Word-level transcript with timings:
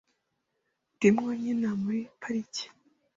Ndimo 0.95 1.25
nkina 1.37 1.69
muri 1.81 2.01
parike. 2.21 2.65